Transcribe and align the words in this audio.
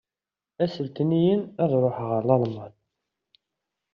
Ass 0.63 0.75
n 0.79 0.83
letnayen, 0.85 1.41
ad 1.63 1.71
ṛuḥeɣ 1.83 2.09
ar 2.17 2.23
Lalman. 2.27 2.73